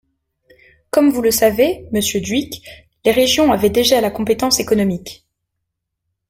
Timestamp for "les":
3.05-3.11